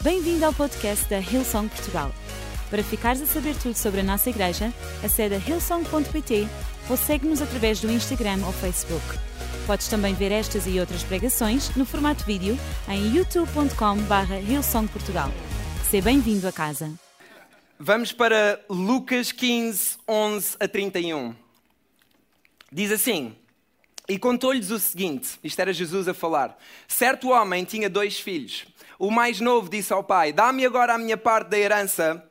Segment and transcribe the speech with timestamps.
[0.00, 2.14] Bem-vindo ao podcast da Hillsong Portugal.
[2.70, 4.72] Para ficares a saber tudo sobre a nossa igreja,
[5.04, 6.46] acede a hillsong.pt
[6.88, 9.04] ou segue-nos através do Instagram ou Facebook.
[9.66, 12.56] Podes também ver estas e outras pregações no formato vídeo
[12.88, 15.32] em youtube.com.br hillsongportugal.
[15.90, 16.92] Seja bem-vindo a casa.
[17.76, 21.34] Vamos para Lucas 15, 11 a 31.
[22.70, 23.34] Diz assim:
[24.08, 26.56] E contou-lhes o seguinte: isto era Jesus a falar.
[26.86, 28.64] Certo homem tinha dois filhos.
[28.98, 32.24] O mais novo disse ao pai: Dá-me agora a minha parte da herança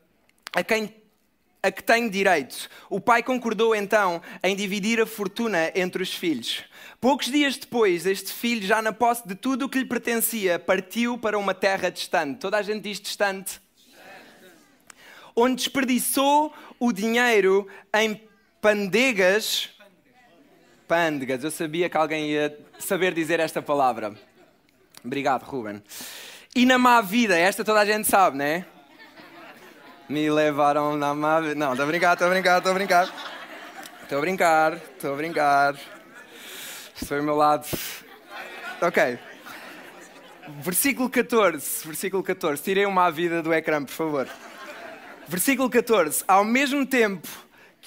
[0.54, 0.94] a quem
[1.62, 2.70] a que tenho direito.
[2.90, 6.64] O pai concordou então em dividir a fortuna entre os filhos.
[7.02, 11.18] Poucos dias depois, este filho, já na posse de tudo o que lhe pertencia, partiu
[11.18, 12.40] para uma terra distante.
[12.40, 13.60] Toda a gente diz distante.
[15.36, 18.22] Onde desperdiçou o dinheiro em
[18.62, 19.70] pandegas.
[20.88, 24.16] Pândegas, eu sabia que alguém ia saber dizer esta palavra.
[25.04, 25.84] Obrigado, Ruben.
[26.58, 28.66] E na má vida, esta toda a gente sabe, né?
[30.10, 31.54] Me levaram na má vida.
[31.54, 33.14] Não, estou a brincar, estou a brincar, estou a brincar.
[34.02, 35.76] Estou a brincar, estou a brincar.
[36.96, 37.68] Isto foi o meu lado.
[38.82, 39.20] Ok.
[40.48, 42.64] Versículo 14, versículo 14.
[42.64, 44.28] Tirei uma má vida do ecrã, por favor.
[45.28, 46.24] Versículo 14.
[46.28, 47.28] Ao mesmo tempo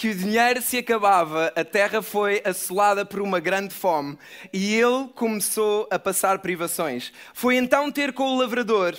[0.01, 4.17] que o dinheiro se acabava, a terra foi assolada por uma grande fome
[4.51, 7.13] e ele começou a passar privações.
[7.35, 8.99] Foi então ter com o lavrador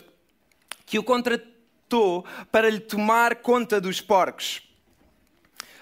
[0.85, 4.61] que o contratou para lhe tomar conta dos porcos.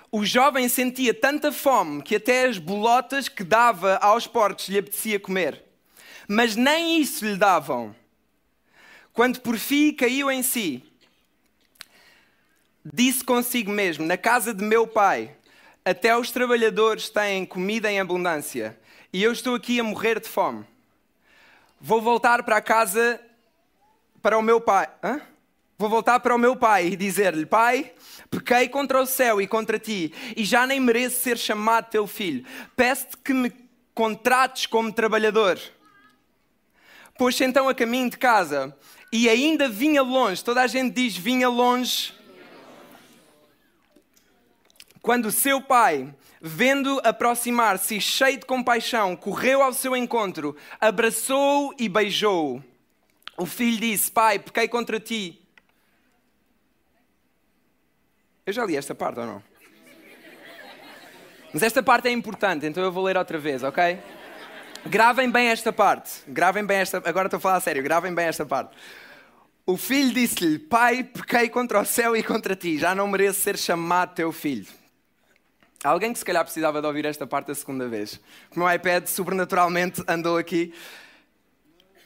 [0.09, 5.19] O jovem sentia tanta fome que até as bolotas que dava aos porcos lhe apetecia
[5.19, 5.61] comer.
[6.29, 7.93] Mas nem isso lhe davam.
[9.11, 10.81] Quando por fim caiu em si,
[12.85, 15.35] disse consigo mesmo: Na casa de meu pai,
[15.83, 18.77] até os trabalhadores têm comida em abundância
[19.11, 20.65] e eu estou aqui a morrer de fome.
[21.81, 23.19] Vou voltar para a casa
[24.21, 24.87] para o meu pai.
[25.03, 25.21] Hã?
[25.77, 27.93] Vou voltar para o meu pai e dizer-lhe: Pai,
[28.29, 32.45] pequei contra o céu e contra ti, e já nem mereço ser chamado teu filho.
[32.75, 33.51] Peço-te que me
[33.93, 35.59] contrates como trabalhador.
[37.17, 38.75] Pôs-se então a caminho de casa
[39.11, 40.43] e ainda vinha longe.
[40.43, 42.13] Toda a gente diz: vinha longe
[45.01, 52.63] quando seu pai, vendo aproximar-se cheio de compaixão, correu ao seu encontro, abraçou-o e beijou-o.
[53.37, 55.41] O filho disse: Pai, pequei contra ti.
[58.45, 59.43] Eu já li esta parte ou não?
[61.53, 63.99] Mas esta parte é importante, então eu vou ler outra vez, ok?
[64.85, 66.11] Gravem bem esta parte.
[66.27, 67.01] Gravem bem esta.
[67.05, 68.75] Agora estou a falar a sério, gravem bem esta parte.
[69.65, 73.57] O filho disse-lhe: Pai, pequei contra o céu e contra ti, já não mereço ser
[73.57, 74.78] chamado teu filho.
[75.83, 78.19] Alguém que se calhar precisava de ouvir esta parte a segunda vez.
[78.53, 80.73] O meu iPad sobrenaturalmente andou aqui.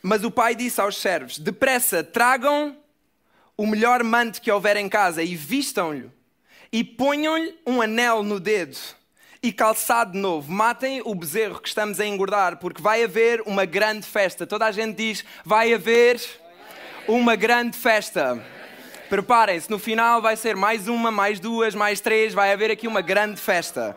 [0.02, 2.78] Mas o pai disse aos servos: Depressa, tragam
[3.58, 6.12] o melhor manto que houver em casa e vistam-lhe.
[6.72, 8.78] E ponham-lhe um anel no dedo
[9.42, 10.52] e calçado novo.
[10.52, 14.46] Matem o bezerro que estamos a engordar, porque vai haver uma grande festa.
[14.46, 16.22] Toda a gente diz: vai haver
[17.08, 18.44] uma grande festa.
[19.14, 23.00] Preparem-se, no final vai ser mais uma, mais duas, mais três, vai haver aqui uma
[23.00, 23.96] grande festa.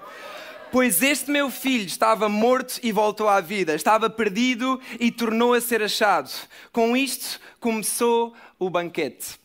[0.71, 5.61] Pois este meu filho estava morto e voltou à vida, estava perdido e tornou a
[5.63, 6.31] ser achado.
[6.71, 9.41] Com isto começou o banquete.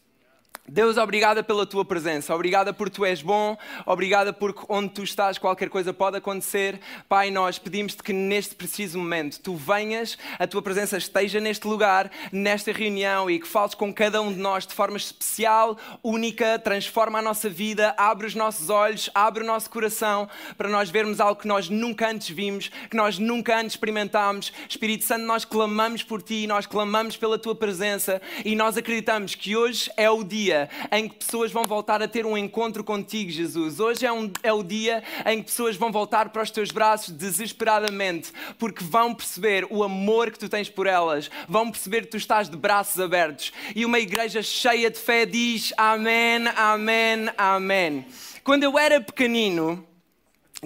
[0.73, 5.37] Deus, obrigada pela tua presença, obrigada por tu és bom, obrigada porque onde tu estás
[5.37, 6.79] qualquer coisa pode acontecer.
[7.09, 12.09] Pai, nós pedimos-te que neste preciso momento tu venhas, a tua presença esteja neste lugar,
[12.31, 17.19] nesta reunião e que fales com cada um de nós de forma especial, única, transforma
[17.19, 21.41] a nossa vida, abre os nossos olhos, abre o nosso coração para nós vermos algo
[21.41, 24.53] que nós nunca antes vimos, que nós nunca antes experimentámos.
[24.69, 29.57] Espírito Santo, nós clamamos por ti, nós clamamos pela tua presença e nós acreditamos que
[29.57, 30.60] hoje é o dia
[30.91, 33.79] em que pessoas vão voltar a ter um encontro contigo, Jesus.
[33.79, 37.13] Hoje é, um, é o dia em que pessoas vão voltar para os teus braços
[37.13, 42.17] desesperadamente, porque vão perceber o amor que tu tens por elas, vão perceber que tu
[42.17, 43.51] estás de braços abertos.
[43.75, 48.05] E uma igreja cheia de fé diz: Amém, Amém, Amém.
[48.43, 49.85] Quando eu era pequenino,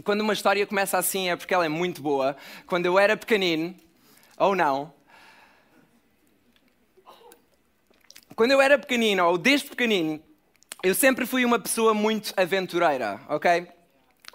[0.04, 2.36] quando uma história começa assim é porque ela é muito boa.
[2.66, 3.76] Quando eu era pequenino,
[4.38, 4.94] ou não,
[8.36, 10.22] Quando eu era pequenino, ou desde pequenino,
[10.84, 13.66] eu sempre fui uma pessoa muito aventureira, ok?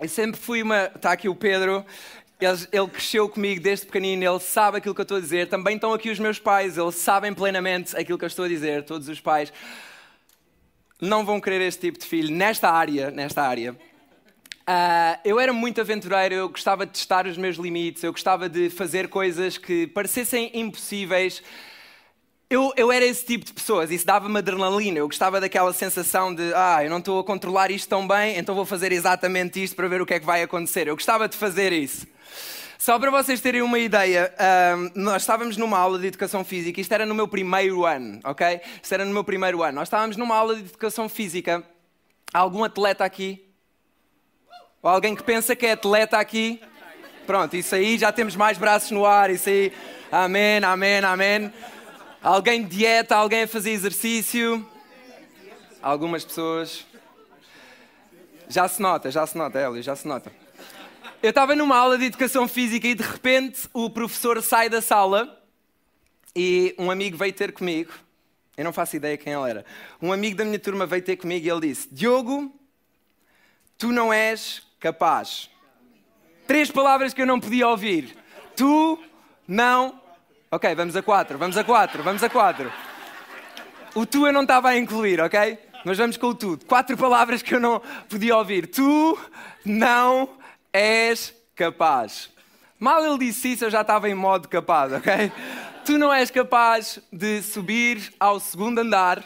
[0.00, 0.90] Eu sempre fui uma.
[0.94, 1.84] Está aqui o Pedro,
[2.40, 5.48] ele, cresceu comigo desde pequenino, ele sabe aquilo que eu estou a dizer.
[5.50, 8.84] Também estão aqui os meus pais, eles sabem plenamente aquilo que eu estou a dizer,
[8.84, 9.52] todos os pais.
[10.98, 13.72] Não vão querer este tipo de filho nesta área, nesta área.
[13.72, 18.70] Uh, eu era muito aventureiro, eu gostava de testar os meus limites, eu gostava de
[18.70, 21.42] fazer coisas que parecessem impossíveis
[22.50, 24.98] eu, eu era esse tipo de pessoas, isso dava-me adrenalina.
[24.98, 28.56] Eu gostava daquela sensação de, ah, eu não estou a controlar isto tão bem, então
[28.56, 30.88] vou fazer exatamente isto para ver o que é que vai acontecer.
[30.88, 32.08] Eu gostava de fazer isso.
[32.76, 34.34] Só para vocês terem uma ideia,
[34.96, 38.60] nós estávamos numa aula de educação física, isto era no meu primeiro ano, ok?
[38.82, 39.74] Isto era no meu primeiro ano.
[39.74, 41.62] Nós estávamos numa aula de educação física.
[42.32, 43.46] Há algum atleta aqui?
[44.82, 46.60] Ou alguém que pensa que é atleta aqui?
[47.26, 49.72] Pronto, isso aí já temos mais braços no ar, isso aí.
[50.10, 51.52] Amém, amém, amém.
[52.22, 54.68] Alguém de dieta, alguém a fazer exercício?
[55.80, 56.84] Algumas pessoas.
[58.46, 60.30] Já se nota, já se nota, Hélio, já se nota.
[61.22, 65.42] Eu estava numa aula de educação física e de repente o professor sai da sala
[66.36, 67.90] e um amigo veio ter comigo.
[68.54, 69.64] Eu não faço ideia quem ele era.
[70.02, 72.54] Um amigo da minha turma veio ter comigo e ele disse: Diogo,
[73.78, 75.48] tu não és capaz.
[76.46, 78.14] Três palavras que eu não podia ouvir.
[78.54, 79.02] Tu
[79.48, 79.99] não
[80.52, 82.72] Ok, vamos a quatro, vamos a quatro, vamos a quatro.
[83.94, 85.56] O tu eu não estava a incluir, ok?
[85.84, 86.58] Mas vamos com o tu.
[86.66, 88.66] Quatro palavras que eu não podia ouvir.
[88.66, 89.16] Tu
[89.64, 90.28] não
[90.72, 92.30] és capaz.
[92.80, 95.30] Mal ele disse isso, eu já estava em modo capaz, ok?
[95.84, 99.22] Tu não és capaz de subir ao segundo andar,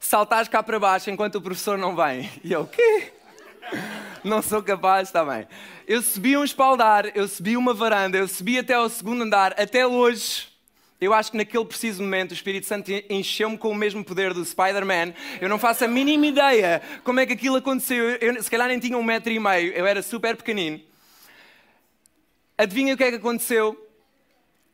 [0.00, 2.30] saltares cá para baixo enquanto o professor não vem.
[2.42, 3.12] E eu, o quê?
[4.24, 5.46] Não sou capaz, está bem.
[5.86, 9.86] Eu subi um espaldar, eu subi uma varanda, eu subi até ao segundo andar, até
[9.86, 10.53] hoje
[11.00, 14.44] eu acho que naquele preciso momento o Espírito Santo encheu-me com o mesmo poder do
[14.44, 15.12] Spider-Man.
[15.40, 18.10] Eu não faço a mínima ideia como é que aquilo aconteceu.
[18.16, 20.80] Eu, se calhar nem tinha um metro e meio, eu era super pequenino.
[22.56, 23.76] Adivinha o que é que aconteceu?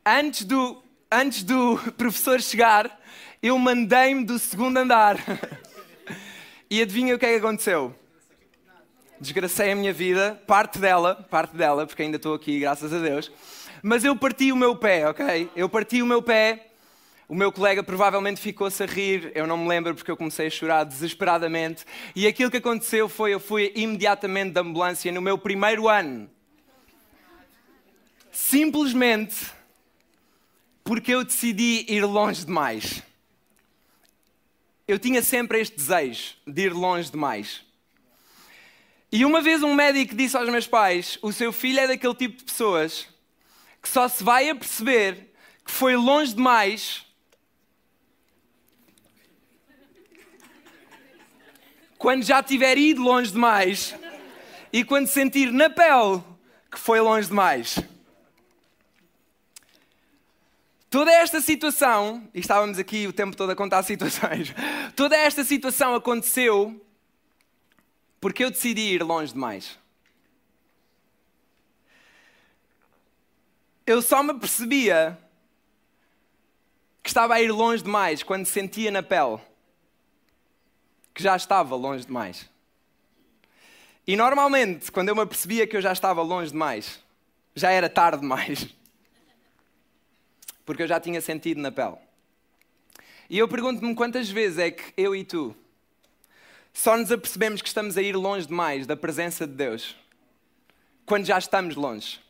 [0.04, 3.00] Antes do, antes do professor chegar,
[3.42, 5.16] eu mandei-me do segundo andar.
[6.70, 7.94] e adivinha o que é que aconteceu?
[9.18, 13.30] Desgracei a minha vida, parte dela, parte dela, porque ainda estou aqui, graças a Deus.
[13.82, 15.50] Mas eu parti o meu pé, ok?
[15.56, 16.66] Eu parti o meu pé.
[17.28, 20.50] O meu colega provavelmente ficou-se a rir, eu não me lembro porque eu comecei a
[20.50, 21.84] chorar desesperadamente.
[22.16, 26.28] E aquilo que aconteceu foi eu fui imediatamente da ambulância no meu primeiro ano.
[28.32, 29.46] Simplesmente
[30.82, 33.00] porque eu decidi ir longe demais.
[34.88, 37.62] Eu tinha sempre este desejo de ir longe demais.
[39.12, 42.38] E uma vez um médico disse aos meus pais: o seu filho é daquele tipo
[42.38, 43.06] de pessoas
[43.82, 45.32] que só se vai a perceber
[45.64, 47.04] que foi longe demais
[51.98, 53.94] quando já tiver ido longe demais
[54.72, 56.22] e quando sentir na pele
[56.70, 57.78] que foi longe demais.
[60.88, 64.54] Toda esta situação, e estávamos aqui o tempo todo a contar situações,
[64.96, 66.84] toda esta situação aconteceu
[68.20, 69.79] porque eu decidi ir longe demais.
[73.90, 75.18] Eu só me percebia
[77.02, 79.40] que estava a ir longe demais quando sentia na pele
[81.12, 82.48] que já estava longe demais.
[84.06, 87.02] E normalmente, quando eu me percebia que eu já estava longe demais,
[87.52, 88.68] já era tarde demais.
[90.64, 91.96] Porque eu já tinha sentido na pele.
[93.28, 95.52] E eu pergunto-me quantas vezes é que eu e tu
[96.72, 99.96] só nos apercebemos que estamos a ir longe demais da presença de Deus
[101.04, 102.29] quando já estamos longe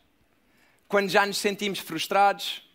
[0.90, 2.69] quando já nos sentimos frustrados,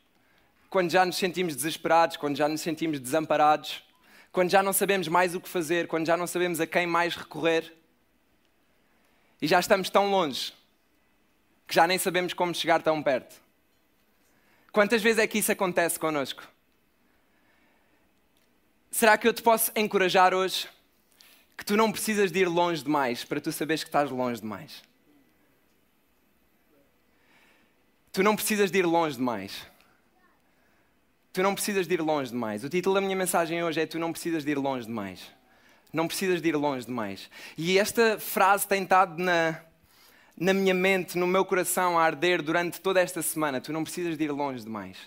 [0.69, 3.83] quando já nos sentimos desesperados, quando já nos sentimos desamparados,
[4.31, 7.13] quando já não sabemos mais o que fazer, quando já não sabemos a quem mais
[7.13, 7.75] recorrer
[9.42, 10.54] e já estamos tão longe
[11.68, 13.35] que já nem sabemos como chegar tão perto.
[14.71, 16.42] Quantas vezes é que isso acontece connosco?
[18.90, 20.69] Será que eu te posso encorajar hoje
[21.57, 24.94] que tu não precisas de ir longe demais para tu saberes que estás longe demais?
[28.16, 29.68] Tu não precisas de ir longe demais.
[31.34, 32.64] Tu não precisas de ir longe demais.
[32.64, 35.22] O título da minha mensagem hoje é Tu não precisas de ir longe demais.
[35.92, 37.30] Não precisas de ir longe demais.
[37.57, 39.60] E esta frase tem estado na,
[40.38, 43.60] na minha mente, no meu coração, a arder durante toda esta semana.
[43.60, 44.98] Tu não precisas de ir longe demais.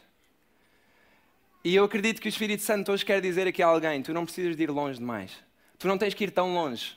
[1.65, 4.27] E eu acredito que o Espírito Santo hoje quer dizer aqui a alguém: tu não
[4.27, 5.33] precisas de ir longe demais.
[5.79, 6.95] Tu não tens que ir tão longe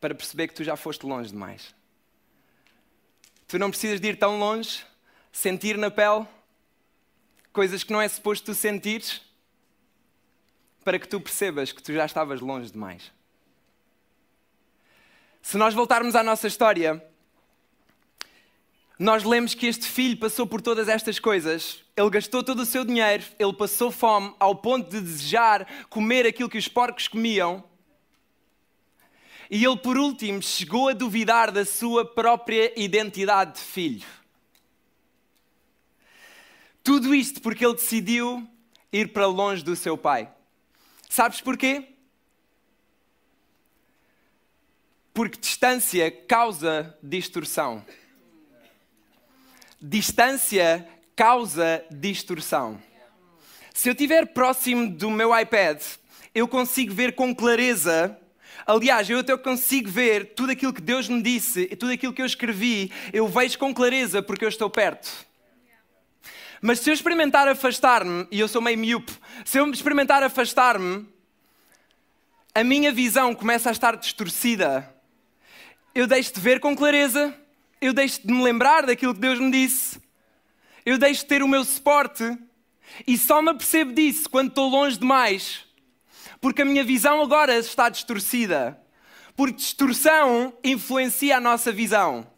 [0.00, 1.72] para perceber que tu já foste longe demais.
[3.52, 4.82] Tu não precisas de ir tão longe,
[5.30, 6.26] sentir na pele
[7.52, 9.20] coisas que não é suposto tu sentires,
[10.82, 13.12] para que tu percebas que tu já estavas longe demais.
[15.42, 17.06] Se nós voltarmos à nossa história,
[18.98, 21.84] nós lemos que este filho passou por todas estas coisas.
[21.94, 26.48] Ele gastou todo o seu dinheiro, ele passou fome ao ponto de desejar comer aquilo
[26.48, 27.62] que os porcos comiam.
[29.54, 34.06] E ele, por último, chegou a duvidar da sua própria identidade de filho.
[36.82, 38.48] Tudo isto porque ele decidiu
[38.90, 40.32] ir para longe do seu pai.
[41.06, 41.86] Sabes porquê?
[45.12, 47.84] Porque distância causa distorção.
[49.78, 52.82] Distância causa distorção.
[53.74, 55.78] Se eu estiver próximo do meu iPad,
[56.34, 58.18] eu consigo ver com clareza.
[58.66, 62.22] Aliás, eu até consigo ver tudo aquilo que Deus me disse e tudo aquilo que
[62.22, 65.10] eu escrevi, eu vejo com clareza porque eu estou perto.
[66.60, 69.12] Mas se eu experimentar afastar-me, e eu sou meio miúpe,
[69.44, 71.04] se eu experimentar afastar-me,
[72.54, 74.88] a minha visão começa a estar distorcida.
[75.92, 77.36] Eu deixo de ver com clareza,
[77.80, 80.00] eu deixo de me lembrar daquilo que Deus me disse,
[80.86, 82.38] eu deixo de ter o meu suporte,
[83.06, 85.64] e só me apercebo disso quando estou longe demais,
[86.42, 88.78] porque a minha visão agora está distorcida.
[89.34, 92.30] Porque distorção influencia a nossa visão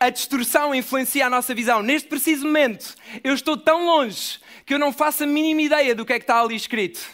[0.00, 1.82] a distorção influencia a nossa visão.
[1.82, 6.06] Neste preciso momento, eu estou tão longe que eu não faço a mínima ideia do
[6.06, 7.06] que é que está ali escrito.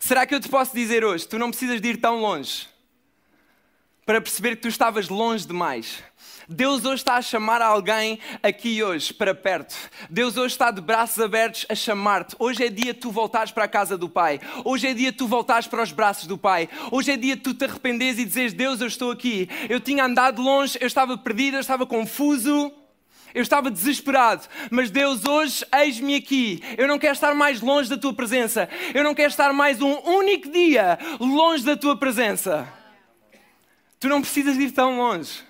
[0.00, 1.28] Será que eu te posso dizer hoje?
[1.28, 2.66] Tu não precisas de ir tão longe
[4.04, 6.02] para perceber que tu estavas longe demais.
[6.48, 9.74] Deus hoje está a chamar alguém aqui hoje para perto.
[10.10, 12.36] Deus hoje está de braços abertos a chamar-te.
[12.38, 14.40] Hoje é dia de tu voltares para a casa do Pai.
[14.62, 16.68] Hoje é dia de tu voltares para os braços do Pai.
[16.90, 19.48] Hoje é dia de tu te arrependeres e dizeres: Deus, eu estou aqui.
[19.70, 22.72] Eu tinha andado longe, eu estava perdido, eu estava confuso.
[23.34, 26.62] Eu estava desesperado, mas Deus, hoje eis-me aqui.
[26.78, 28.68] Eu não quero estar mais longe da tua presença.
[28.94, 32.83] Eu não quero estar mais um único dia longe da tua presença.
[34.04, 35.42] Tu não precisas ir tão longe.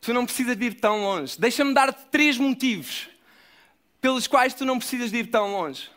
[0.00, 1.38] Tu não precisas de ir tão longe.
[1.38, 3.08] Deixa-me dar-te três motivos
[4.00, 5.88] pelos quais tu não precisas de ir tão longe.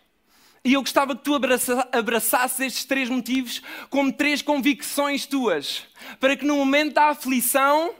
[0.63, 5.87] E eu gostava que tu abraça, abraçasses estes três motivos como três convicções tuas,
[6.19, 7.95] para que no momento da aflição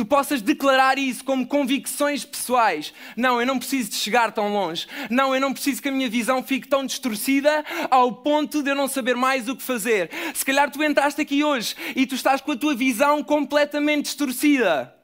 [0.00, 2.90] tu possas declarar isso como convicções pessoais.
[3.14, 4.86] Não, eu não preciso de chegar tão longe.
[5.10, 8.74] Não, eu não preciso que a minha visão fique tão distorcida ao ponto de eu
[8.74, 10.10] não saber mais o que fazer.
[10.32, 14.96] Se calhar tu entraste aqui hoje e tu estás com a tua visão completamente distorcida.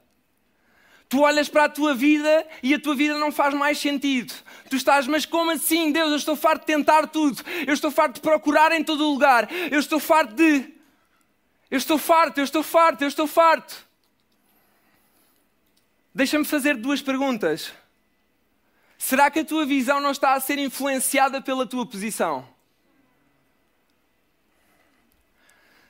[1.07, 4.33] Tu olhas para a tua vida e a tua vida não faz mais sentido.
[4.67, 6.09] Tu estás, mas como assim, Deus?
[6.09, 7.43] Eu estou farto de tentar tudo.
[7.67, 9.47] Eu estou farto de procurar em todo lugar.
[9.69, 10.73] Eu estou farto de.
[11.69, 13.86] Eu estou farto, eu estou farto, eu estou farto.
[16.17, 17.71] Deixa-me fazer duas perguntas.
[18.97, 22.49] Será que a tua visão não está a ser influenciada pela tua posição?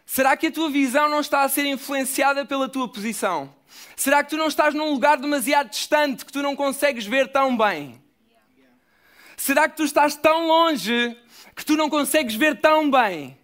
[0.05, 3.55] Será que a tua visão não está a ser influenciada pela tua posição?
[3.95, 7.55] Será que tu não estás num lugar demasiado distante que tu não consegues ver tão
[7.55, 8.03] bem?
[9.37, 11.17] Será que tu estás tão longe
[11.55, 13.39] que tu não consegues ver tão bem?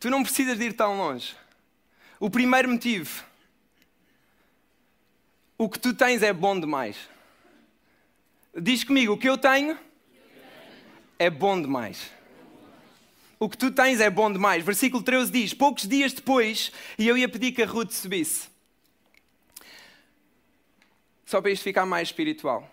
[0.00, 1.40] Tu não precisas de ir tão longe.
[2.22, 3.24] O primeiro motivo.
[5.58, 6.96] O que tu tens é bom demais.
[8.56, 9.76] Diz comigo, o que eu tenho
[11.18, 12.12] é bom demais.
[13.40, 14.64] O que tu tens é bom demais.
[14.64, 18.48] Versículo 13 diz: Poucos dias depois, e eu ia pedir que a Ruth subisse.
[21.26, 22.72] Só para isto ficar mais espiritual.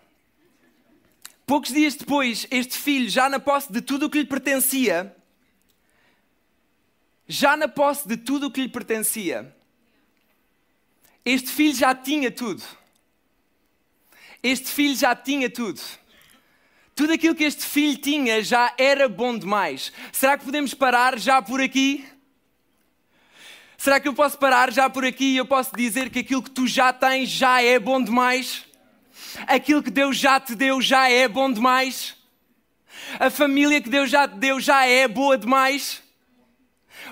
[1.44, 5.12] Poucos dias depois, este filho, já na posse de tudo o que lhe pertencia,
[7.30, 9.54] já na posse de tudo o que lhe pertencia,
[11.24, 12.60] este filho já tinha tudo.
[14.42, 15.80] Este filho já tinha tudo.
[16.92, 19.92] Tudo aquilo que este filho tinha já era bom demais.
[20.10, 22.04] Será que podemos parar já por aqui?
[23.78, 26.50] Será que eu posso parar já por aqui e eu posso dizer que aquilo que
[26.50, 28.64] tu já tens já é bom demais?
[29.46, 32.16] Aquilo que Deus já te deu já é bom demais?
[33.20, 36.02] A família que Deus já te deu já é boa demais?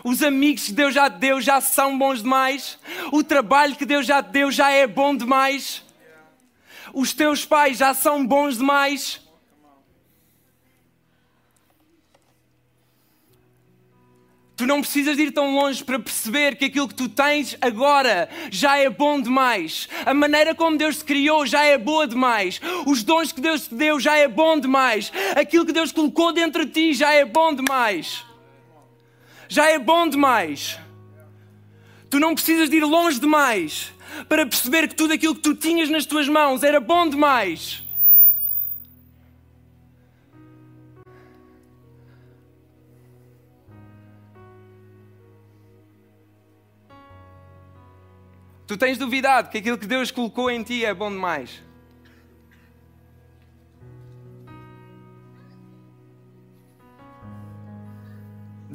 [0.04, 2.78] Os amigos que Deus já te deu já são bons demais.
[3.12, 5.82] O trabalho que Deus já te deu já é bom demais.
[6.92, 9.20] Os teus pais já são bons demais.
[14.56, 18.76] Tu não precisas ir tão longe para perceber que aquilo que tu tens agora já
[18.76, 19.88] é bom demais.
[20.04, 22.60] A maneira como Deus te criou já é boa demais.
[22.84, 25.12] Os dons que Deus te deu já é bom demais.
[25.36, 28.27] Aquilo que Deus colocou dentro de ti já é bom demais
[29.48, 30.78] já é bom demais.
[32.10, 33.92] Tu não precisas de ir longe demais
[34.28, 37.82] para perceber que tudo aquilo que tu tinhas nas tuas mãos era bom demais.
[48.66, 51.67] Tu tens duvidado que aquilo que Deus colocou em ti é bom demais.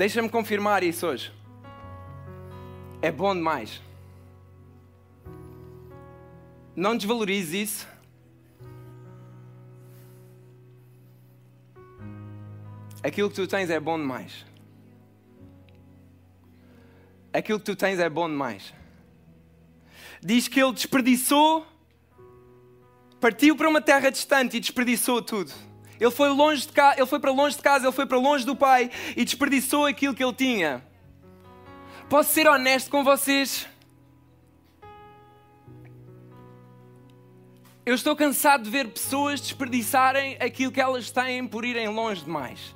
[0.03, 1.31] Deixa-me confirmar isso hoje.
[3.01, 3.81] É bom demais.
[6.75, 7.87] Não desvalorize isso.
[13.01, 14.45] Aquilo que tu tens é bom demais.
[17.31, 18.73] Aquilo que tu tens é bom demais.
[20.21, 21.65] Diz que ele desperdiçou,
[23.21, 25.53] partiu para uma terra distante e desperdiçou tudo.
[25.99, 28.45] Ele foi, longe de casa, ele foi para longe de casa, ele foi para longe
[28.45, 30.83] do pai e desperdiçou aquilo que ele tinha.
[32.09, 33.67] Posso ser honesto com vocês?
[37.85, 42.73] Eu estou cansado de ver pessoas desperdiçarem aquilo que elas têm por irem longe demais.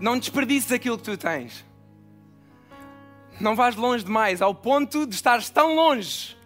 [0.00, 1.69] Não desperdices aquilo que tu tens.
[3.40, 6.36] Não vais longe demais, ao ponto de estares tão longe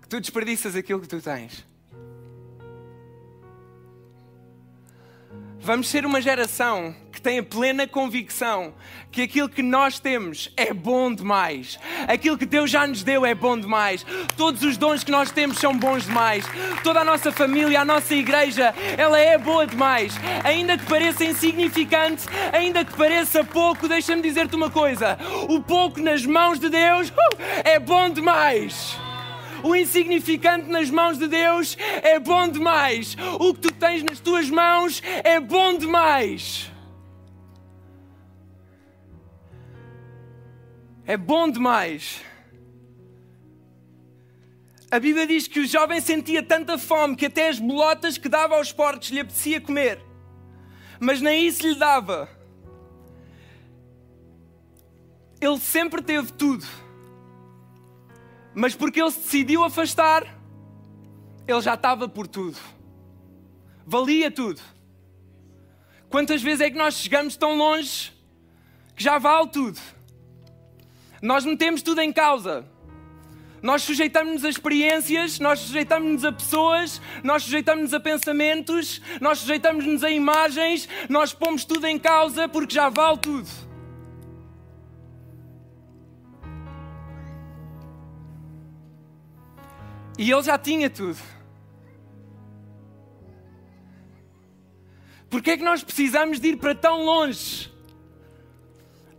[0.00, 1.66] que tu desperdiças aquilo que tu tens.
[5.58, 6.94] Vamos ser uma geração
[7.26, 8.72] tem a plena convicção
[9.10, 11.76] que aquilo que nós temos é bom demais.
[12.06, 14.06] Aquilo que Deus já nos deu é bom demais.
[14.36, 16.44] Todos os dons que nós temos são bons demais.
[16.84, 20.14] Toda a nossa família, a nossa igreja, ela é boa demais.
[20.44, 25.18] Ainda que pareça insignificante, ainda que pareça pouco, deixa-me dizer-te uma coisa:
[25.48, 27.14] o pouco nas mãos de Deus uh,
[27.64, 28.96] é bom demais
[29.64, 33.16] o insignificante nas mãos de Deus é bom demais.
[33.40, 36.70] O que tu tens nas tuas mãos é bom demais.
[41.06, 42.20] É bom demais.
[44.90, 48.56] A Bíblia diz que o jovem sentia tanta fome que até as bolotas que dava
[48.56, 50.00] aos porcos lhe apetecia comer.
[50.98, 52.28] Mas nem isso lhe dava.
[55.40, 56.66] Ele sempre teve tudo
[58.58, 60.24] mas porque ele se decidiu afastar,
[61.46, 62.56] ele já estava por tudo.
[63.84, 64.62] Valia tudo.
[66.08, 68.14] Quantas vezes é que nós chegamos tão longe
[68.96, 69.78] que já vale tudo?
[71.22, 72.64] Nós metemos tudo em causa.
[73.62, 80.10] Nós sujeitamos-nos a experiências, nós sujeitamos-nos a pessoas, nós sujeitamos-nos a pensamentos, nós sujeitamos-nos a
[80.10, 83.48] imagens, nós pomos tudo em causa porque já vale tudo.
[90.18, 91.18] E ele já tinha tudo.
[95.28, 97.70] Porque é que nós precisamos de ir para tão longe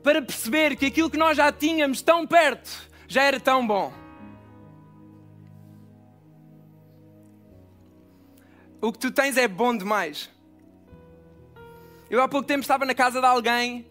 [0.08, 3.92] para perceber que aquilo que nós já tínhamos tão perto já era tão bom?
[8.80, 10.30] O que tu tens é bom demais.
[12.10, 13.86] Eu há pouco tempo estava na casa de alguém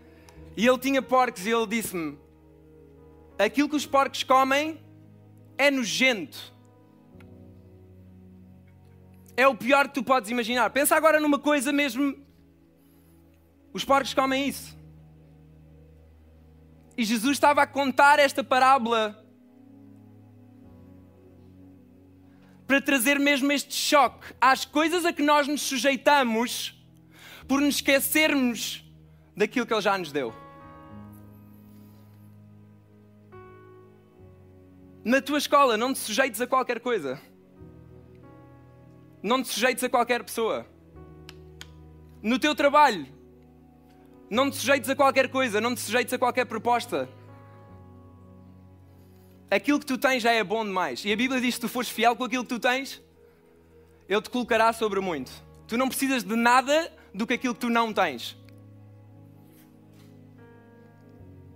[0.57, 2.19] e ele tinha porcos e ele disse-me:
[3.39, 4.83] Aquilo que os porcos comem
[5.59, 6.51] é nojento
[9.37, 10.71] é o pior que tu podes imaginar.
[10.71, 12.17] Pensa agora numa coisa mesmo.
[13.71, 14.76] Os porcos comem isso.
[16.97, 19.23] E Jesus estava a contar esta parábola
[22.67, 26.75] para trazer mesmo este choque às coisas a que nós nos sujeitamos
[27.47, 28.85] por nos esquecermos
[29.37, 30.35] daquilo que Ele já nos deu.
[35.05, 37.21] Na tua escola, não te sujeites a qualquer coisa.
[39.23, 40.67] Não te sujeites a qualquer pessoa.
[42.21, 43.07] No teu trabalho,
[44.29, 47.09] não te sujeites a qualquer coisa, não te sujeites a qualquer proposta.
[49.51, 51.05] Aquilo que tu tens já é bom demais.
[51.05, 53.01] E a Bíblia diz se tu fores fiel com aquilo que tu tens,
[54.09, 55.31] Ele te colocará sobre muito.
[55.69, 58.37] Tu não precisas de nada do que aquilo que tu não tens.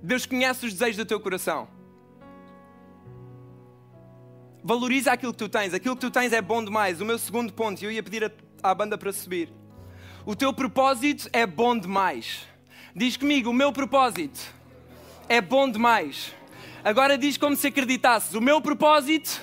[0.02, 1.68] Deus conhece os desejos do teu coração.
[4.62, 5.74] Valoriza aquilo que tu tens.
[5.74, 7.00] Aquilo que tu tens é bom demais.
[7.00, 9.52] O meu segundo ponto, e eu ia pedir à banda para subir.
[10.24, 12.46] O teu propósito é bom demais.
[12.94, 14.40] Diz comigo, o meu propósito
[15.28, 16.34] é bom demais.
[16.82, 19.40] Agora diz como se acreditasses: o meu propósito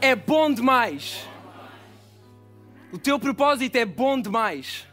[0.00, 1.26] é bom demais.
[2.92, 4.86] O teu propósito é bom demais.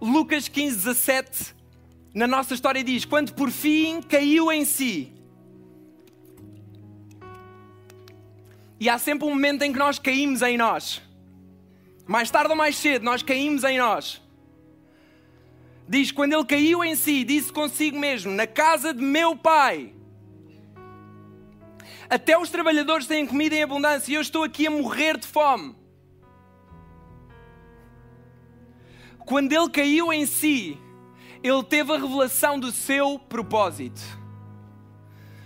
[0.00, 1.54] Lucas 15, 17,
[2.14, 5.12] na nossa história diz: Quando por fim caiu em si,
[8.82, 11.00] E há sempre um momento em que nós caímos em nós.
[12.04, 14.20] Mais tarde ou mais cedo, nós caímos em nós.
[15.92, 19.92] Diz: quando ele caiu em si, disse consigo mesmo: Na casa de meu pai,
[22.08, 25.76] até os trabalhadores têm comida em abundância e eu estou aqui a morrer de fome.
[29.18, 30.78] Quando ele caiu em si,
[31.42, 34.00] ele teve a revelação do seu propósito.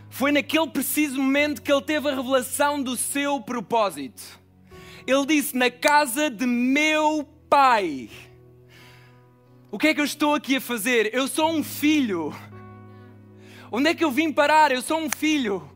[0.09, 4.23] Foi naquele preciso momento que ele teve a revelação do seu propósito.
[5.09, 8.09] Ele disse: Na casa de meu pai.
[9.69, 11.13] O que é que eu estou aqui a fazer?
[11.13, 12.33] Eu sou um filho.
[13.71, 14.71] Onde é que eu vim parar?
[14.71, 15.69] Eu sou um filho.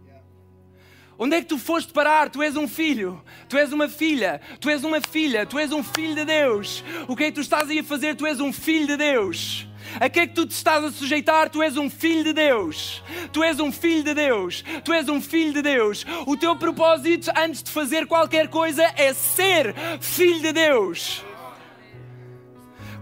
[1.19, 2.31] Onde é que tu foste parar?
[2.31, 5.83] Tu és um filho, tu és uma filha, tu és uma filha, tu és um
[5.83, 6.83] filho de Deus.
[7.09, 8.15] O que é que tu estás aí a fazer?
[8.15, 9.67] Tu és um filho de Deus.
[9.99, 11.51] A que é que tu te estás a sujeitar?
[11.51, 13.03] Tu és um filho de Deus.
[13.33, 14.65] Tu és um filho de Deus.
[14.85, 16.07] Tu és um filho de Deus.
[16.27, 21.25] O teu propósito antes de fazer qualquer coisa é ser filho de Deus.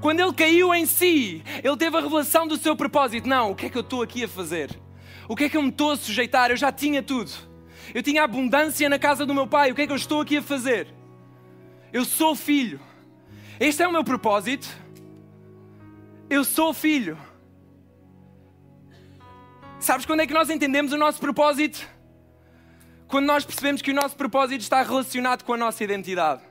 [0.00, 3.28] Quando ele caiu em si, ele teve a revelação do seu propósito.
[3.28, 4.78] Não, o que é que eu estou aqui a fazer?
[5.28, 6.50] O que é que eu me estou a sujeitar?
[6.50, 7.30] Eu já tinha tudo.
[7.92, 9.72] Eu tinha abundância na casa do meu pai.
[9.72, 10.87] O que é que eu estou aqui a fazer?
[11.92, 12.80] Eu sou filho.
[13.58, 14.68] Este é o meu propósito.
[16.30, 17.18] Eu sou filho.
[19.80, 21.87] Sabes quando é que nós entendemos o nosso propósito?
[23.06, 26.47] Quando nós percebemos que o nosso propósito está relacionado com a nossa identidade.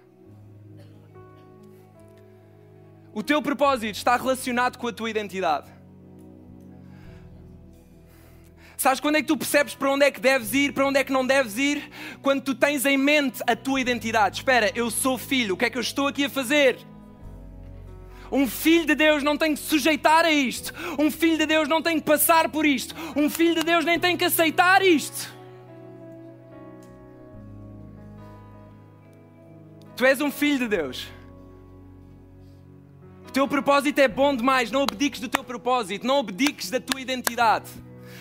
[3.17, 5.71] O teu propósito está relacionado com a tua identidade.
[8.77, 11.03] Sabes quando é que tu percebes para onde é que deves ir, para onde é
[11.03, 11.89] que não deves ir?
[12.21, 14.37] Quando tu tens em mente a tua identidade.
[14.37, 16.77] Espera, eu sou filho, o que é que eu estou aqui a fazer?
[18.31, 20.71] Um filho de Deus não tem que sujeitar a isto.
[20.99, 22.93] Um filho de Deus não tem que passar por isto.
[23.15, 25.35] Um filho de Deus nem tem que aceitar isto.
[29.95, 31.16] Tu és um filho de Deus
[33.37, 37.69] teu propósito é bom demais, não abdiques do teu propósito, não abdiques da tua identidade.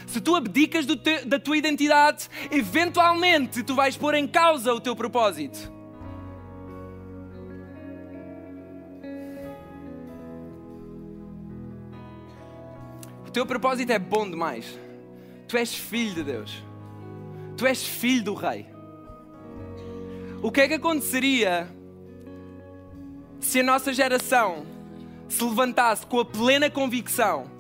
[0.07, 4.95] Se tu abdicas te, da tua identidade, eventualmente tu vais pôr em causa o teu
[4.95, 5.73] propósito.
[13.27, 14.79] O teu propósito é bom demais.
[15.49, 16.63] Tu és filho de Deus.
[17.57, 18.67] Tu és filho do Rei.
[20.43, 21.75] O que é que aconteceria
[23.41, 24.76] se a nossa geração
[25.29, 27.51] se levantasse com a plena convicção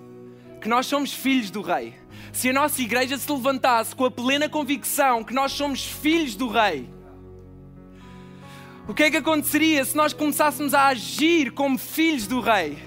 [0.61, 1.95] que nós somos filhos do Rei,
[2.33, 6.49] se a nossa igreja se levantasse com a plena convicção que nós somos filhos do
[6.49, 6.89] Rei,
[8.89, 12.79] o que é que aconteceria se nós começássemos a agir como filhos do Rei?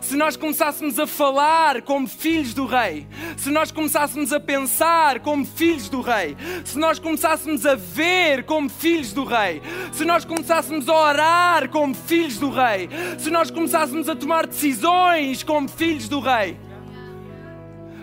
[0.00, 5.44] Se nós começássemos a falar como filhos do Rei, se nós começássemos a pensar como
[5.44, 9.60] filhos do Rei, se nós começássemos a ver como filhos do Rei,
[9.92, 15.42] se nós começássemos a orar como filhos do Rei, se nós começássemos a tomar decisões
[15.42, 16.58] como filhos do Rei.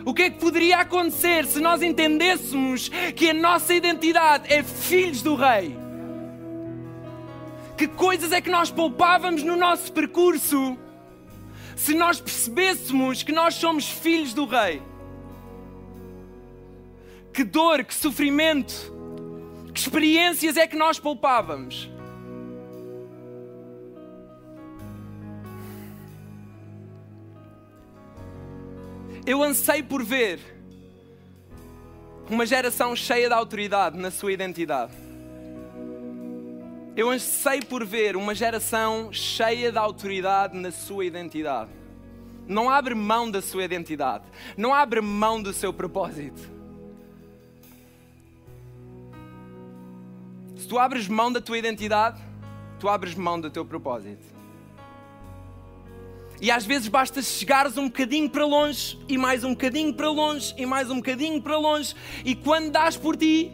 [0.05, 5.21] O que é que poderia acontecer se nós entendêssemos que a nossa identidade é filhos
[5.21, 5.77] do Rei?
[7.75, 10.77] Que coisas é que nós poupávamos no nosso percurso
[11.77, 14.81] se nós percebêssemos que nós somos filhos do Rei.
[17.31, 18.91] Que dor, que sofrimento,
[19.71, 21.87] que experiências é que nós poupávamos.
[29.23, 30.39] Eu anseio por ver
[32.27, 35.06] uma geração cheia de autoridade na sua identidade.
[36.97, 41.69] Eu anseio por ver uma geração cheia de autoridade na sua identidade.
[42.47, 44.23] Não abre mão da sua identidade.
[44.57, 46.41] Não abre mão do seu propósito.
[50.55, 52.19] Se tu abres mão da tua identidade,
[52.79, 54.25] tu abres mão do teu propósito.
[56.41, 60.51] E às vezes basta chegares um bocadinho para longe, e mais um bocadinho para longe,
[60.57, 61.93] e mais um bocadinho para longe,
[62.25, 63.51] e quando dás por ti,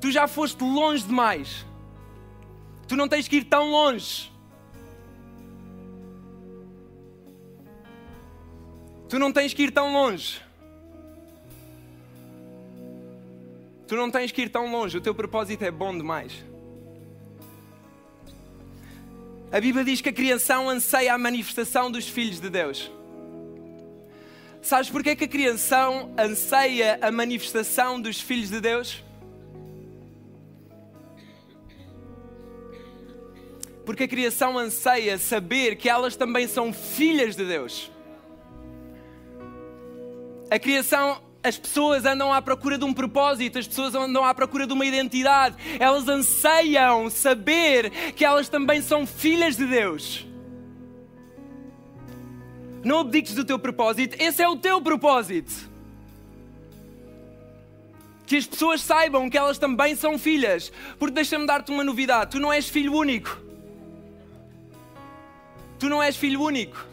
[0.00, 1.66] tu já foste longe demais.
[2.88, 4.32] Tu não tens que ir tão longe.
[9.08, 10.40] Tu não tens que ir tão longe.
[13.86, 14.98] Tu não tens que ir tão longe.
[14.98, 16.44] O teu propósito é bom demais.
[19.50, 22.90] A Bíblia diz que a criação anseia a manifestação dos filhos de Deus.
[24.60, 29.04] Sabes porquê que a criação anseia a manifestação dos filhos de Deus?
[33.86, 37.88] Porque a criação anseia saber que elas também são filhas de Deus.
[40.50, 44.66] A criação, as pessoas andam à procura de um propósito, as pessoas andam à procura
[44.66, 45.56] de uma identidade.
[45.78, 50.26] Elas anseiam saber que elas também são filhas de Deus.
[52.82, 55.70] Não abdiques do teu propósito, esse é o teu propósito.
[58.26, 60.72] Que as pessoas saibam que elas também são filhas.
[60.98, 63.45] Porque deixa-me dar-te uma novidade: tu não és filho único.
[65.78, 66.84] Tu não és filho único.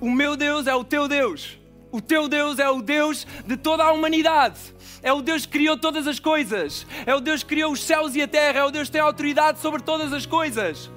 [0.00, 1.58] O meu Deus é o teu Deus.
[1.90, 4.58] O teu Deus é o Deus de toda a humanidade.
[5.02, 6.86] É o Deus que criou todas as coisas.
[7.06, 8.60] É o Deus que criou os céus e a terra.
[8.60, 10.90] É o Deus que tem autoridade sobre todas as coisas.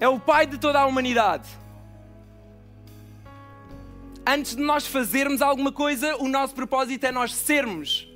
[0.00, 1.46] é o Pai de toda a humanidade.
[4.26, 8.09] Antes de nós fazermos alguma coisa, o nosso propósito é nós sermos.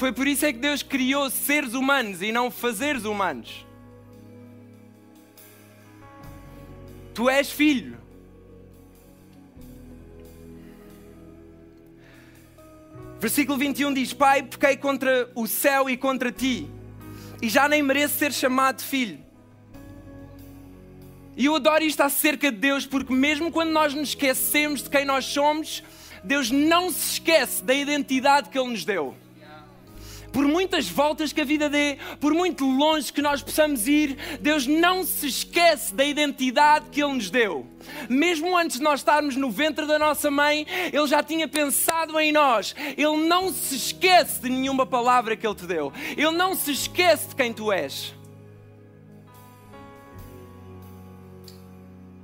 [0.00, 3.66] Foi por isso é que Deus criou seres humanos e não fazeres humanos.
[7.12, 7.98] Tu és filho.
[13.18, 16.66] Versículo 21 diz: Pai, pequei contra o céu e contra ti,
[17.42, 19.18] e já nem mereço ser chamado filho.
[21.36, 25.04] E eu adoro isto acerca de Deus, porque mesmo quando nós nos esquecemos de quem
[25.04, 25.84] nós somos,
[26.24, 29.14] Deus não se esquece da identidade que Ele nos deu
[30.32, 34.66] por muitas voltas que a vida dê, por muito longe que nós possamos ir, Deus
[34.66, 37.66] não se esquece da identidade que Ele nos deu.
[38.08, 42.32] Mesmo antes de nós estarmos no ventre da nossa mãe, Ele já tinha pensado em
[42.32, 42.74] nós.
[42.96, 45.92] Ele não se esquece de nenhuma palavra que Ele te deu.
[46.16, 48.19] Ele não se esquece de quem tu és.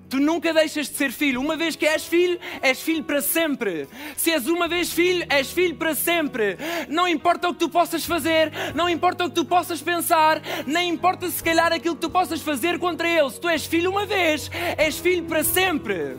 [0.08, 1.40] Tu nunca deixas de ser filho.
[1.40, 3.88] Uma vez que és filho, és filho para sempre.
[4.16, 6.56] Se és uma vez filho, és filho para sempre.
[6.88, 10.90] Não importa o que tu possas fazer, não importa o que tu possas pensar, nem
[10.90, 13.30] importa se calhar aquilo que tu possas fazer contra ele.
[13.30, 16.16] Se tu és filho uma vez, és filho para sempre.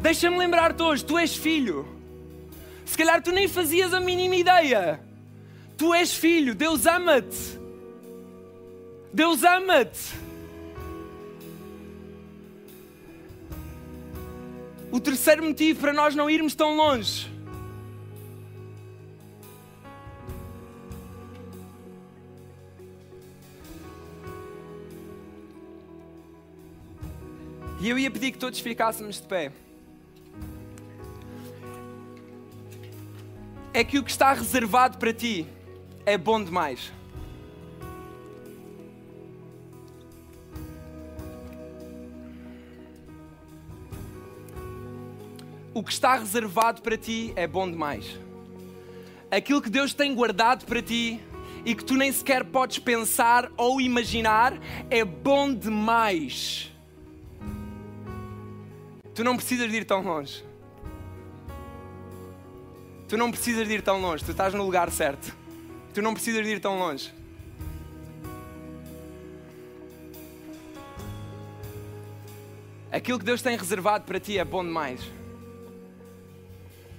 [0.00, 1.86] Deixa-me lembrar-te hoje, tu és filho.
[2.84, 5.00] Se calhar tu nem fazias a mínima ideia.
[5.76, 7.58] Tu és filho, Deus ama-te.
[9.12, 10.23] Deus ama-te.
[14.94, 17.28] O terceiro motivo para nós não irmos tão longe.
[27.80, 29.50] E eu ia pedir que todos ficássemos de pé.
[33.72, 35.44] É que o que está reservado para ti
[36.06, 36.92] é bom demais.
[45.74, 48.16] O que está reservado para ti é bom demais.
[49.28, 51.20] Aquilo que Deus tem guardado para ti
[51.64, 54.56] e que tu nem sequer podes pensar ou imaginar
[54.88, 56.70] é bom demais.
[59.12, 60.44] Tu não precisas de ir tão longe.
[63.08, 65.36] Tu não precisas de ir tão longe, tu estás no lugar certo.
[65.92, 67.12] Tu não precisas de ir tão longe.
[72.92, 75.00] Aquilo que Deus tem reservado para ti é bom demais.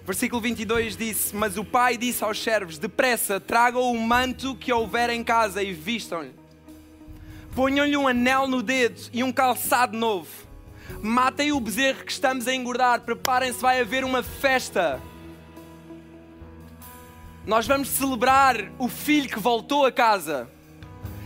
[0.06, 5.10] Versículo 22 disse: Mas o pai disse aos servos: Depressa, tragam o manto que houver
[5.10, 6.34] em casa e vistam-lhe.
[7.56, 10.30] Ponham-lhe um anel no dedo e um calçado novo.
[11.02, 13.02] Matem o bezerro que estamos a engordar.
[13.02, 15.02] Preparem-se, vai haver uma festa.
[17.46, 20.50] Nós vamos celebrar o filho que voltou a casa.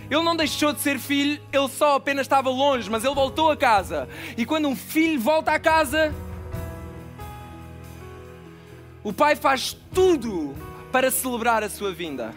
[0.09, 3.57] Ele não deixou de ser filho, ele só apenas estava longe, mas ele voltou a
[3.57, 4.09] casa.
[4.35, 6.13] E quando um filho volta a casa,
[9.09, 10.55] o pai faz tudo
[10.91, 12.31] para celebrar a sua vinda.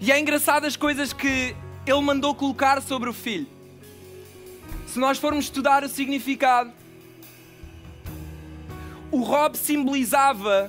[0.00, 1.54] E é engraçado as coisas que
[1.86, 3.46] ele mandou colocar sobre o filho.
[4.88, 6.72] Se nós formos estudar o significado,
[9.08, 10.68] o Rob simbolizava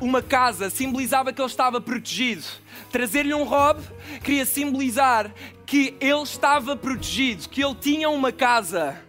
[0.00, 2.46] uma casa, simbolizava que ele estava protegido.
[2.90, 3.82] Trazer-lhe um Rob
[4.24, 5.30] queria simbolizar
[5.66, 9.06] que ele estava protegido, que ele tinha uma casa.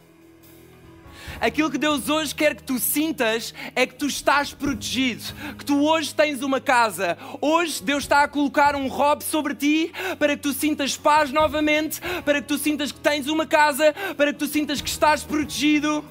[1.42, 5.24] Aquilo que Deus hoje quer que tu sintas é que tu estás protegido,
[5.58, 7.18] que tu hoje tens uma casa.
[7.40, 12.02] Hoje Deus está a colocar um robe sobre ti para que tu sintas paz novamente,
[12.26, 16.04] para que tu sintas que tens uma casa, para que tu sintas que estás protegido.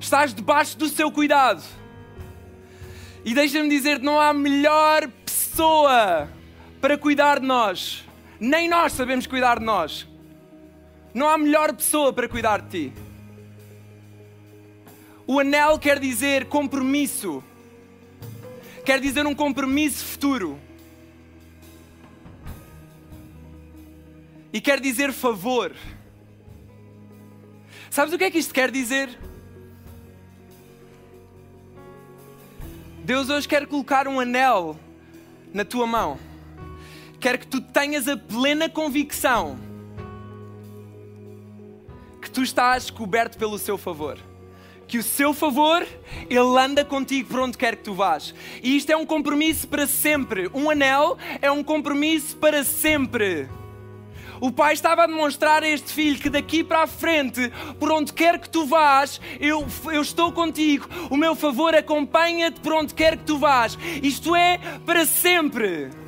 [0.00, 1.62] Estás debaixo do seu cuidado.
[3.24, 6.28] E deixa-me dizer que não há melhor pessoa
[6.80, 8.04] para cuidar de nós.
[8.40, 10.11] Nem nós sabemos cuidar de nós.
[11.14, 12.92] Não há melhor pessoa para cuidar de ti.
[15.26, 17.42] O anel quer dizer compromisso,
[18.84, 20.58] quer dizer um compromisso futuro.
[24.52, 25.72] E quer dizer favor.
[27.90, 29.18] Sabes o que é que isto quer dizer?
[33.04, 34.78] Deus hoje quer colocar um anel
[35.52, 36.18] na tua mão.
[37.20, 39.71] Quer que tu tenhas a plena convicção
[42.42, 44.18] tu estás coberto pelo seu favor.
[44.88, 45.86] Que o seu favor,
[46.28, 48.34] ele anda contigo por onde quer que tu vás.
[48.60, 50.50] E isto é um compromisso para sempre.
[50.52, 53.48] Um anel é um compromisso para sempre.
[54.40, 58.12] O pai estava a demonstrar a este filho que daqui para a frente, por onde
[58.12, 60.88] quer que tu vás, eu, eu estou contigo.
[61.10, 63.78] O meu favor acompanha-te por onde quer que tu vás.
[64.02, 66.01] Isto é para sempre.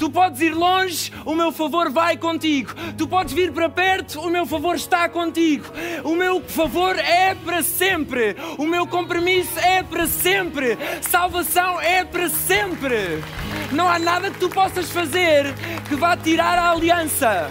[0.00, 2.72] Tu podes ir longe, o meu favor vai contigo.
[2.96, 5.66] Tu podes vir para perto, o meu favor está contigo.
[6.02, 8.34] O meu favor é para sempre.
[8.56, 10.78] O meu compromisso é para sempre.
[11.02, 13.22] Salvação é para sempre.
[13.72, 15.44] Não há nada que tu possas fazer
[15.86, 17.50] que vá tirar a aliança.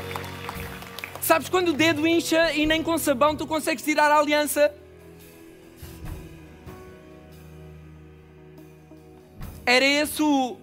[1.21, 4.73] Sabes quando o dedo incha e nem com sabão tu consegues tirar a aliança?
[9.67, 10.57] Era esse o,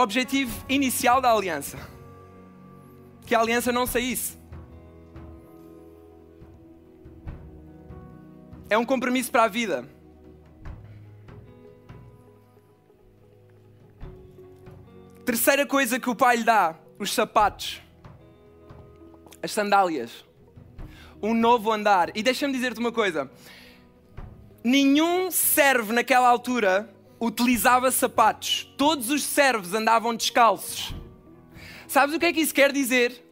[0.00, 1.78] objetivo inicial da aliança:
[3.26, 4.38] que a aliança não saísse.
[8.68, 9.88] É um compromisso para a vida.
[15.24, 17.80] Terceira coisa que o pai lhe dá: os sapatos,
[19.42, 20.24] as sandálias,
[21.22, 22.16] um novo andar.
[22.16, 23.30] E deixa-me dizer-te uma coisa:
[24.62, 28.72] nenhum serve naquela altura utilizava sapatos.
[28.76, 30.94] Todos os servos andavam descalços.
[31.86, 33.24] Sabes o que é que isso quer dizer?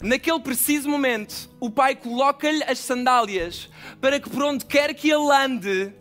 [0.00, 5.32] Naquele preciso momento, o pai coloca-lhe as sandálias para que por onde quer que ele
[5.32, 5.92] ande,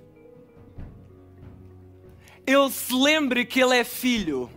[2.45, 4.49] ele se lembre que ele é filho.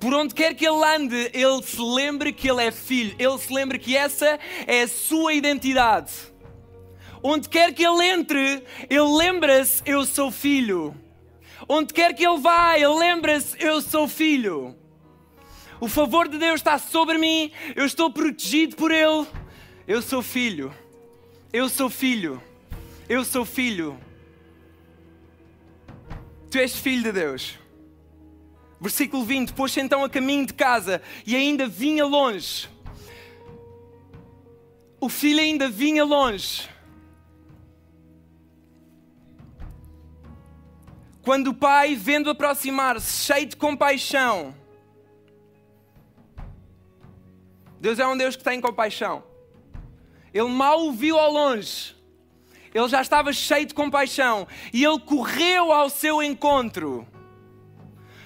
[0.00, 3.14] Por onde quer que ele ande, ele se lembre que ele é filho.
[3.18, 6.31] Ele se lembre que essa é a sua identidade
[7.22, 10.94] onde quer que ele entre, ele lembra-se: eu sou filho.
[11.68, 14.76] Onde quer que ele vá, ele lembra-se: eu sou filho.
[15.82, 19.26] O favor de Deus está sobre mim, eu estou protegido por Ele.
[19.84, 20.72] Eu sou filho.
[21.52, 22.40] Eu sou filho.
[23.08, 23.98] Eu sou filho.
[26.48, 27.58] Tu és filho de Deus.
[28.80, 32.68] Versículo 20: Pôs-se então a caminho de casa e ainda vinha longe.
[35.00, 36.68] O filho ainda vinha longe.
[41.22, 44.52] Quando o pai, vendo aproximar-se, cheio de compaixão,
[47.80, 49.22] Deus é um Deus que tem compaixão.
[50.34, 51.94] Ele mal o viu ao longe,
[52.74, 57.06] ele já estava cheio de compaixão e ele correu ao seu encontro.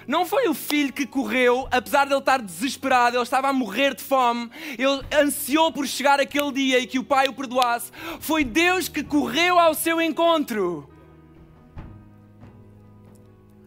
[0.07, 3.95] Não foi o filho que correu, apesar de ele estar desesperado, ele estava a morrer
[3.95, 7.91] de fome, ele ansiou por chegar aquele dia e que o pai o perdoasse.
[8.21, 10.96] Foi Deus que correu ao seu encontro.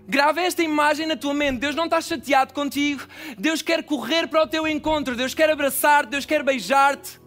[0.10, 1.60] Grava esta imagem na tua mente.
[1.60, 3.06] Deus não está chateado contigo.
[3.38, 5.16] Deus quer correr para o teu encontro.
[5.16, 6.10] Deus quer abraçar-te.
[6.10, 7.22] Deus quer beijar-te.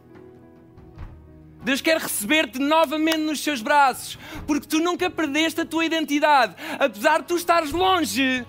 [1.62, 4.18] Deus quer receber-te novamente nos seus braços.
[4.48, 6.56] Porque tu nunca perdeste a tua identidade.
[6.76, 8.44] Apesar de tu estares longe,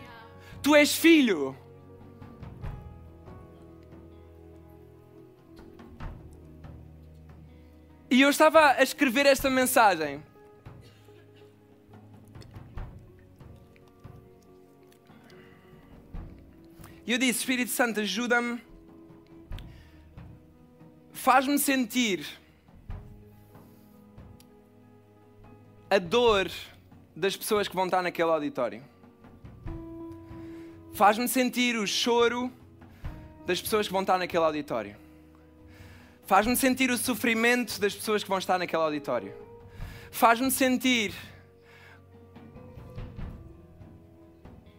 [0.63, 1.55] tu és filho.
[8.09, 10.23] E eu estava a escrever esta mensagem
[17.05, 18.61] E eu disse: Espírito Santo, ajuda-me,
[21.11, 22.25] faz-me sentir
[25.89, 26.49] a dor
[27.15, 28.83] das pessoas que vão estar naquele auditório.
[30.93, 32.51] Faz-me sentir o choro
[33.45, 34.95] das pessoas que vão estar naquele auditório.
[36.25, 39.33] Faz-me sentir o sofrimento das pessoas que vão estar naquele auditório.
[40.09, 41.13] Faz-me sentir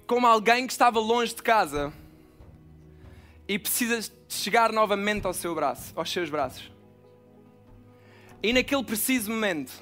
[0.07, 1.93] como alguém que estava longe de casa
[3.47, 6.73] e precisas chegar novamente ao seu braço, aos seus braços.
[8.43, 9.73] E naquele preciso momento,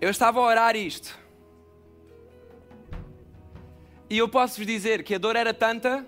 [0.00, 1.18] eu estava a orar isto.
[4.08, 6.06] E eu posso vos dizer que a dor era tanta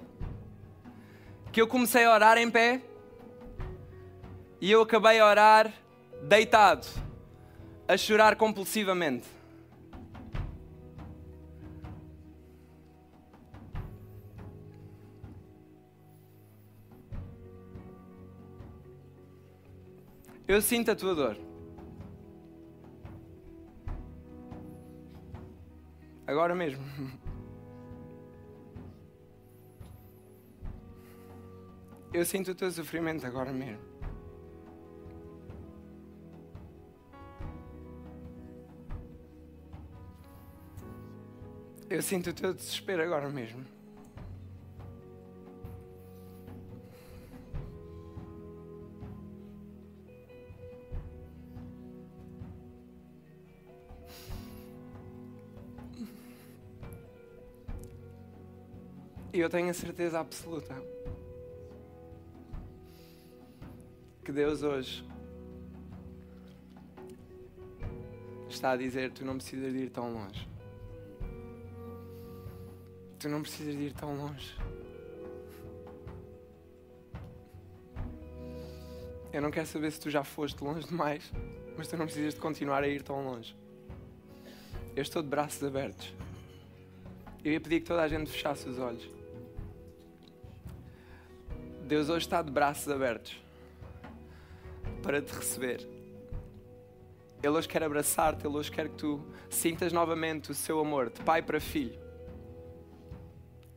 [1.50, 2.82] que eu comecei a orar em pé
[4.60, 5.72] e eu acabei a orar
[6.22, 6.86] deitado,
[7.88, 9.37] a chorar compulsivamente.
[20.48, 21.36] Eu sinto a tua dor.
[26.26, 26.82] Agora mesmo.
[32.14, 33.82] Eu sinto o teu sofrimento agora mesmo.
[41.90, 43.77] Eu sinto o teu desespero agora mesmo.
[59.38, 60.74] E eu tenho a certeza absoluta
[64.24, 65.04] que Deus hoje
[68.48, 70.48] está a dizer: Tu não precisas de ir tão longe.
[73.20, 74.58] Tu não precisas de ir tão longe.
[79.32, 81.32] Eu não quero saber se tu já foste longe demais,
[81.76, 83.56] mas tu não precisas de continuar a ir tão longe.
[84.96, 86.12] Eu estou de braços abertos.
[87.44, 89.17] Eu ia pedir que toda a gente fechasse os olhos.
[91.88, 93.34] Deus hoje está de braços abertos
[95.02, 95.88] para te receber.
[97.42, 101.22] Ele hoje quer abraçar-te, Ele hoje quer que tu sintas novamente o seu amor de
[101.22, 101.98] pai para filho.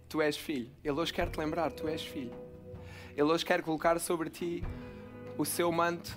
[0.09, 0.70] Tu és filho.
[0.84, 2.34] Ele hoje quer te lembrar, tu és filho.
[3.16, 4.62] Ele hoje quer colocar sobre ti
[5.38, 6.12] o seu manto.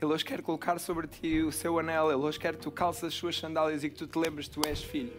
[0.00, 2.10] Ele hoje quer colocar sobre ti o seu anel.
[2.10, 4.62] Ele hoje quer que tu calças as suas sandálias e que tu te lembres tu
[4.66, 5.12] és filho.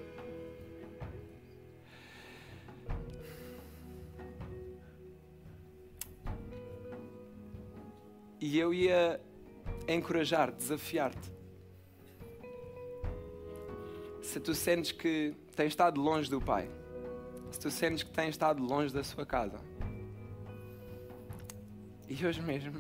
[8.48, 9.20] E eu ia
[9.88, 11.34] encorajar, desafiar-te.
[14.22, 16.70] Se tu sentes que tens estado longe do Pai,
[17.50, 19.60] se tu sentes que tens estado longe da sua casa,
[22.08, 22.80] e hoje mesmo,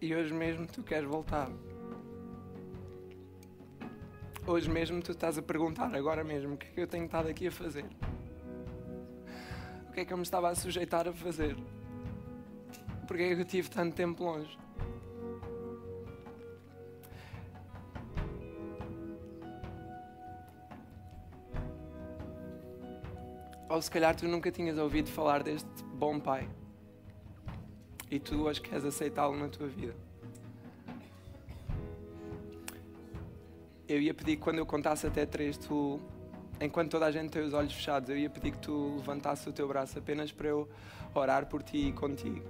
[0.00, 1.50] e hoje mesmo tu queres voltar.
[4.52, 7.26] Hoje mesmo tu estás a perguntar, agora mesmo, o que é que eu tenho estado
[7.26, 7.86] aqui a fazer?
[9.88, 11.56] O que é que eu me estava a sujeitar a fazer?
[13.06, 14.58] Porque é que eu tive tanto tempo longe?
[23.70, 26.46] Ou se calhar tu nunca tinhas ouvido falar deste bom pai
[28.10, 30.11] e tu hoje queres aceitá-lo na tua vida.
[33.92, 36.00] Eu ia pedir que quando eu contasse até três, tu,
[36.58, 39.52] enquanto toda a gente tem os olhos fechados, eu ia pedir que tu levantasse o
[39.52, 40.66] teu braço apenas para eu
[41.14, 42.42] orar por ti e contigo.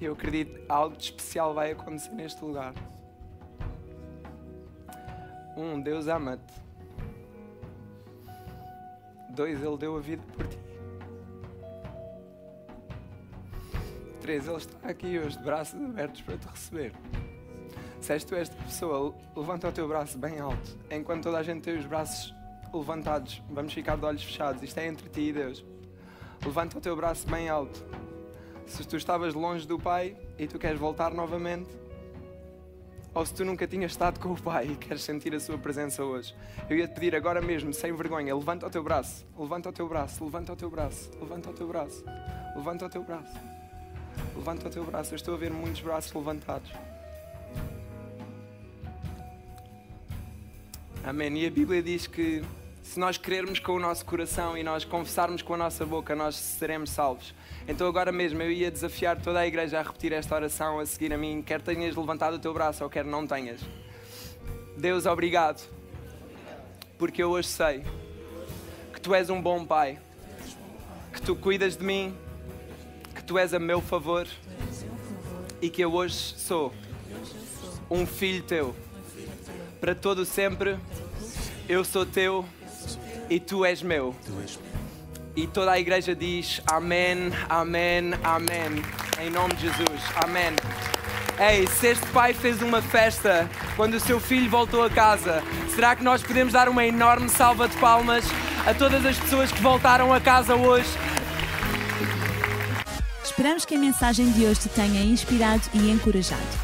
[0.00, 2.72] Eu acredito que algo de especial vai acontecer neste lugar.
[5.56, 6.54] Um, Deus ama-te.
[9.30, 10.58] Dois, Ele deu a vida por ti.
[14.20, 16.92] Três, Ele está aqui hoje de braços abertos para te receber.
[18.04, 20.76] Se tu esta pessoa, levanta o teu braço bem alto.
[20.90, 22.34] Enquanto toda a gente tem os braços
[22.70, 24.62] levantados, vamos ficar de olhos fechados.
[24.62, 25.64] Isto é entre ti e Deus.
[26.44, 27.82] Levanta o teu braço bem alto.
[28.66, 31.70] Se tu estavas longe do Pai e tu queres voltar novamente,
[33.14, 36.04] ou se tu nunca tinhas estado com o Pai e queres sentir a Sua presença
[36.04, 36.36] hoje,
[36.68, 39.88] eu ia te pedir agora mesmo, sem vergonha, levanta o teu braço, levanta o teu
[39.88, 42.04] braço, levanta o teu braço, levanta o teu braço,
[42.54, 43.40] levanta o teu braço,
[44.36, 45.14] levanta o teu braço.
[45.14, 46.70] Eu estou a ver muitos braços levantados.
[51.06, 51.36] Amém.
[51.36, 52.42] E a Bíblia diz que
[52.82, 56.34] se nós crermos com o nosso coração e nós confessarmos com a nossa boca, nós
[56.34, 57.34] seremos salvos.
[57.68, 61.12] Então, agora mesmo, eu ia desafiar toda a igreja a repetir esta oração a seguir
[61.12, 63.60] a mim, quer tenhas levantado o teu braço ou quer não tenhas.
[64.78, 65.68] Deus, obrigado,
[66.98, 67.84] porque eu hoje sei
[68.94, 69.98] que tu és um bom Pai,
[71.12, 72.16] que tu cuidas de mim,
[73.14, 74.26] que tu és a meu favor
[75.60, 76.72] e que eu hoje sou
[77.90, 78.74] um filho teu
[79.84, 80.78] para todo sempre.
[81.68, 82.42] Eu sou teu
[83.28, 84.16] e tu és meu.
[85.36, 88.82] E toda a igreja diz amém, amém, amém.
[89.20, 90.00] Em nome de Jesus.
[90.24, 90.56] Amém.
[91.38, 95.42] Ei, se este pai fez uma festa quando o seu filho voltou a casa,
[95.74, 98.24] será que nós podemos dar uma enorme salva de palmas
[98.66, 100.88] a todas as pessoas que voltaram a casa hoje?
[103.22, 106.63] Esperamos que a mensagem de hoje te tenha inspirado e encorajado.